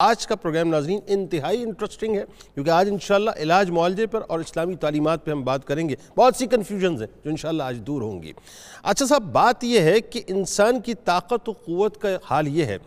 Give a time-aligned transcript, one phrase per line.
[0.00, 4.76] آج کا پروگرام ناظرین انتہائی انٹرسٹنگ ہے، کیونکہ آج انشاءاللہ علاج معالجے پر اور اسلامی
[4.76, 8.22] تعلیمات پہ ہم بات کریں گے۔ بہت سی کنفیوژنز ہیں جو انشاءاللہ آج دور ہوں
[8.22, 8.32] گی۔
[8.82, 12.78] اچھا صاحب، بات یہ ہے کہ انسان کی طاقت و قوت کا حال یہ ہے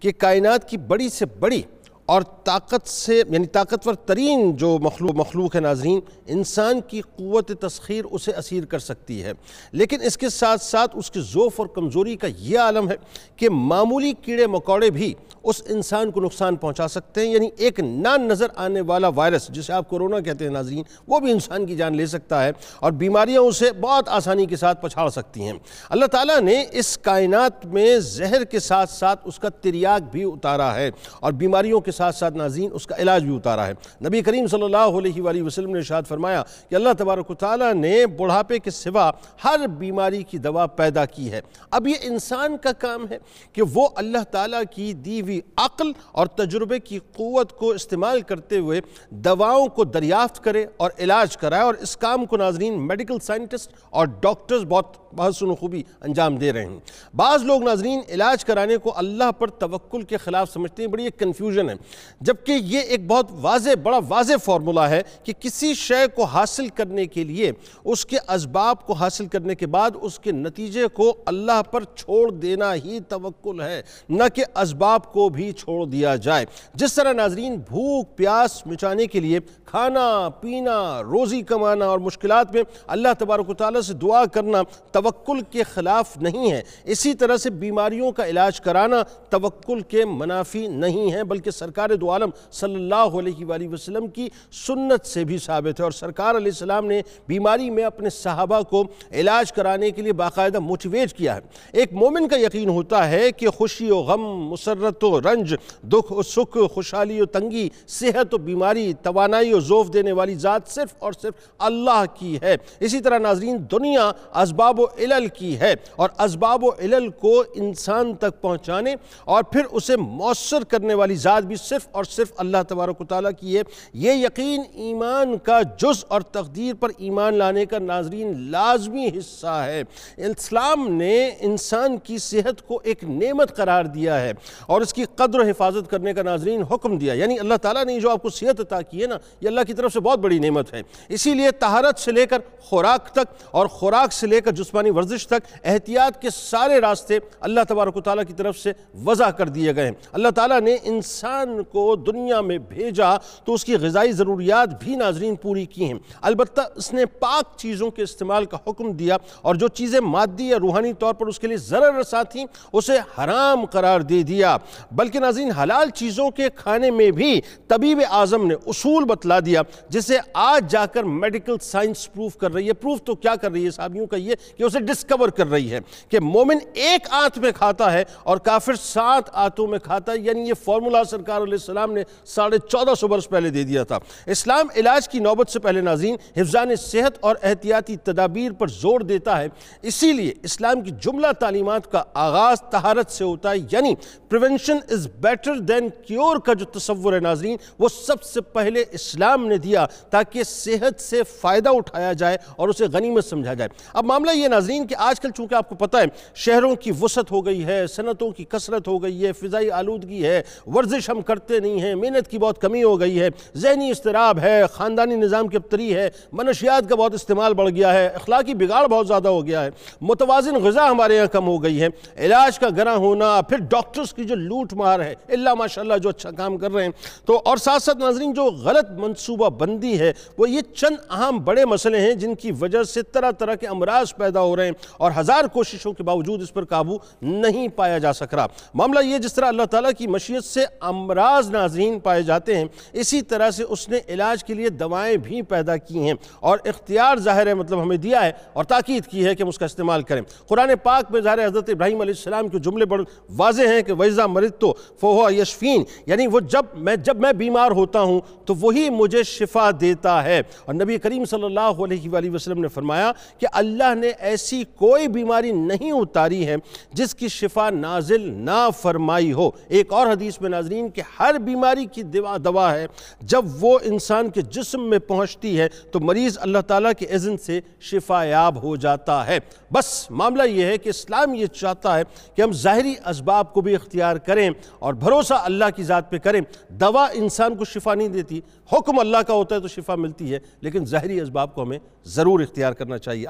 [0.00, 1.62] کہ کائنات کی بڑی سے بڑی
[2.10, 8.04] اور طاقت سے یعنی طاقتور ترین جو مخلوق مخلوق ہے ناظرین، انسان کی قوت تسخیر
[8.10, 9.32] اسے اسیر کر سکتی ہے۔
[9.72, 12.94] لیکن اس کے ساتھ ساتھ اس کی ذوف اور کمزوری کا یہ عالم ہے
[13.36, 18.16] کہ معمولی کیڑے مکوڑے بھی اس انسان کو نقصان پہنچا سکتے ہیں یعنی ایک نہ
[18.16, 21.96] نظر آنے والا وائرس جسے آپ کورونا کہتے ہیں ناظرین، وہ بھی انسان کی جان
[21.96, 25.52] لے سکتا ہے اور بیماریاں اسے بہت آسانی کے ساتھ پچھاڑ سکتی ہیں۔
[25.90, 30.74] اللہ تعالیٰ نے اس کائنات میں زہر کے ساتھ ساتھ اس کا تریاک بھی اتارا
[30.74, 33.72] ہے اور بیماریوں کے ساتھ ساتھ ناظرین اس کا علاج بھی اتارا ہے۔
[34.06, 37.72] نبی کریم صلی اللہ علیہ وآلہ وسلم نے ارشاد فرمایا کہ اللہ تبارک و تعالیٰ
[37.74, 39.10] نے بڑھاپے کے سوا
[39.44, 41.40] ہر بیماری کی دوا پیدا کی ہے۔
[41.70, 43.18] اب یہ انسان کا کام ہے
[43.52, 48.58] کہ وہ اللہ تعالیٰ کی دی ہوئی عقل اور تجربے کی قوت کو استعمال کرتے
[48.58, 53.72] ہوئے دواؤں کو دریافت کرے اور علاج کرائے اور اس کام کو ناظرین میڈیکل سائنٹسٹ
[53.90, 56.78] اور ڈاکٹرز بہت بہت سن خوبی انجام دے رہے ہیں۔
[57.16, 61.18] بعض لوگ ناظرین علاج کرانے کو اللہ پر توکل کے خلاف سمجھتے ہیں، بڑی ایک
[61.18, 61.74] کنفیوژن ہے۔
[62.20, 67.06] جبکہ یہ ایک بہت واضح، بڑا واضح فارمولا ہے کہ کسی شے کو حاصل کرنے
[67.06, 67.50] کے لیے،
[67.84, 72.30] اس کے اسباب کو حاصل کرنے کے بعد اس کے نتیجے کو اللہ پر چھوڑ
[72.30, 77.56] دینا ہی توکل ہے، نہ کہ اسباب کو بھی چھوڑ دیا جائے۔ جس طرح ناظرین
[77.68, 83.54] بھوک، پیاس مچانے کے لیے کھانا، پینا، روزی کمانا اور مشکلات میں اللہ تبارک و
[83.54, 88.60] تعالیٰ سے دعا کرنا توکل کے خلاف نہیں ہے، اسی طرح سے بیماریوں کا علاج
[88.60, 93.68] کرانا توکل کے منافی نہیں ہے، بلکہ سر سرکار دو عالم صلی اللہ علیہ وآلہ
[93.68, 98.10] وسلم کی سنت سے بھی ثابت ہے اور سرکار علیہ السلام نے بیماری میں اپنے
[98.10, 98.82] صحابہ کو
[99.12, 101.40] علاج کرانے کے لیے باقاعدہ موٹیویٹ کیا ہے۔
[101.72, 106.22] ایک مومن کا یقین ہوتا ہے کہ خوشی و غم، مسرت و رنج، دکھ و
[106.22, 111.12] سکھ، خوشحالی و تنگی، صحت و بیماری، توانائی و ذوف دینے والی ذات صرف اور
[111.12, 114.10] صرف اللہ کی ہے۔ اسی طرح ناظرین، دنیا
[114.42, 118.94] اسباب و علل کی ہے اور اسباب و علل کو انسان تک پہنچانے
[119.24, 123.30] اور پھر اسے مؤثر کرنے والی ذات بھی صرف اور صرف اللہ تبارک و تعالیٰ
[123.40, 123.62] کی ہے۔
[123.92, 129.82] یہ یقین ایمان کا جز اور تقدیر پر ایمان لانے کا ناظرین لازمی حصہ ہے۔
[130.16, 134.32] اسلام نے انسان کی صحت کو ایک نعمت قرار دیا ہے
[134.66, 138.00] اور اس کی قدر و حفاظت کرنے کا ناظرین حکم دیا۔ یعنی اللہ تعالیٰ نے
[138.00, 140.38] جو آپ کو صحت عطا کی ہے نا، یہ اللہ کی طرف سے بہت بڑی
[140.38, 144.52] نعمت ہے۔ اسی لیے طہارت سے لے کر خوراک تک اور خوراک سے لے کر
[144.52, 148.72] جسمانی ورزش تک احتیاط کے سارے راستے اللہ تبارک و تعالیٰ کی طرف سے
[149.04, 153.64] وضع کر دیے گئے ہیں۔ اللہ تعالیٰ نے انسان کو دنیا میں بھیجا تو اس
[153.64, 158.44] کی غذائی ضروریات بھی ناظرین پوری کی ہیں۔ البتہ اس نے پاک چیزوں کے استعمال
[158.44, 161.94] کا حکم دیا اور جو چیزیں مادی یا روحانی طور پر اس کے لیے ضرر
[161.94, 164.56] رسا تھیں، اسے حرام قرار دے دیا۔
[164.92, 170.18] بلکہ ناظرین، حلال چیزوں کے کھانے میں بھی طبیب اعظم نے اصول بتلا دیا، جسے
[170.34, 173.70] آج جا کر میڈیکل سائنس پروف کر رہی ہے۔ پروف تو کیا کر رہی ہے؟
[173.70, 175.78] صحابیوں کا یہ کہ اسے ڈسکور کر رہی ہے
[176.08, 180.40] کہ مومن ایک آنت میں کھاتا ہے اور کافر سات آنتوں میں کھاتا ہے۔ یعنی
[180.40, 183.98] یہ فارمولا سرکار سرکار علیہ السلام نے ساڑھے چودہ سو برس پہلے دے دیا تھا۔
[184.26, 189.40] اسلام علاج کی نوبت سے پہلے ناظرین حفظان صحت اور احتیاطی تدابیر پر زور دیتا
[189.40, 189.48] ہے۔
[189.82, 193.94] اسی لیے اسلام کی جملہ تعلیمات کا آغاز طہارت سے ہوتا ہے۔ یعنی
[194.28, 199.46] prevention is better than cure کا جو تصور ہے ناظرین، وہ سب سے پہلے اسلام
[199.46, 204.30] نے دیا تاکہ صحت سے فائدہ اٹھایا جائے اور اسے غنیمت سمجھا جائے۔ اب معاملہ
[204.30, 207.64] یہ ناظرین کہ آج کل چونکہ آپ کو پتہ ہے شہروں کی وسعت ہو گئی
[207.64, 211.94] ہے، صنعتوں کی کثرت ہو گئی ہے، فضائی آلودگی ہے، ورزش ہم کرتے نہیں ہیں،
[211.94, 216.10] محنت کی بہت کمی ہو گئی ہے۔ ذہنی استراب ہے، خاندانی نظام کی ابتری ہے،
[216.32, 219.70] منشیات کا بہت استعمال بڑھ گیا ہے، اخلاقی بگاڑ بہت زیادہ ہو گیا ہے۔
[220.00, 221.88] متوازن غذا ہمارے یہاں کم ہو گئی ہے۔
[222.18, 226.30] علاج کا گراں ہونا، پھر ڈاکٹرز کی جو لوٹ مار ہے، اللہ ماشاءاللہ جو اچھا
[226.30, 226.90] کام کر رہے ہیں۔
[227.24, 231.64] تو اور ساتھ ساتھ ناظرین، جو غلط منصوبہ بندی ہے، وہ یہ چند اہم بڑے
[231.64, 235.10] مسئلے ہیں جن کی وجہ سے طرح طرح کے امراض پیدا ہو رہے ہیں اور
[235.18, 239.34] ہزار کوششوں کے باوجود اس پر قابو نہیں پایا جا سک رہا۔ معاملہ یہ جس
[239.34, 241.19] طرح اللہ تعالیٰ کی مشیت سے امراض
[241.50, 245.76] ناظرین پائے جاتے ہیں۔ اسی طرح سے اس نے علاج کے لیے دوائیں بھی پیدا
[245.76, 249.42] کی ہیں اور اختیار ظاہر ہے مطلب ہمیں دیا ہے اور تاکید کی ہے کہ
[249.42, 252.84] ہم اس کا استعمال کریں۔ قرآن پاک میں ظاہر حضرت ابراہیم علیہ السلام کے جملے
[252.84, 253.02] بڑے
[253.36, 257.70] واضح ہیں کہ ویزا مرد تو فوہ یشفین یعنی وہ جب میں جب میں بیمار
[257.70, 262.30] ہوتا ہوں تو وہی مجھے شفا دیتا ہے۔ اور نبی کریم صلی اللہ علیہ وآلہ
[262.30, 266.56] وسلم نے فرمایا کہ اللہ نے ایسی کوئی بیماری نہیں اتاری ہے
[266.92, 271.84] جس کی شفا نازل نہ فرمائی ہو۔ ایک اور حدیث میں ناظرین کہ ہر بیماری
[271.84, 272.86] کی دوا دوا ہے۔
[273.20, 277.60] جب وہ انسان کے جسم میں پہنچتی ہے تو مریض اللہ تعالیٰ کے اذن سے
[277.80, 279.38] شفا یاب ہو جاتا ہے۔
[279.72, 282.02] بس معاملہ یہ ہے کہ اسلام یہ چاہتا ہے
[282.34, 286.40] کہ ہم ظاہری اسباب کو بھی اختیار کریں اور بھروسہ اللہ کی ذات پہ کریں۔
[286.68, 288.40] دوا انسان کو شفا نہیں دیتی،
[288.72, 292.40] حکم اللہ کا ہوتا ہے تو شفا ملتی ہے، لیکن ظاہری اسباب کو ہمیں ضرور
[292.40, 293.18] اختیار کرنا چاہیے۔